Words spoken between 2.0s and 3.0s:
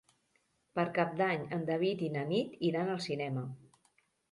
i na Nit iran